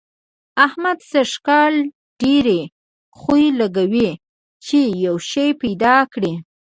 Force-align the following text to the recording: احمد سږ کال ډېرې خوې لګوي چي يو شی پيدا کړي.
احمد 0.65 0.99
سږ 1.11 1.31
کال 1.47 1.75
ډېرې 2.21 2.61
خوې 3.17 3.47
لګوي 3.59 4.09
چي 4.65 4.81
يو 5.05 5.15
شی 5.29 5.47
پيدا 5.61 5.95
کړي. 6.13 6.33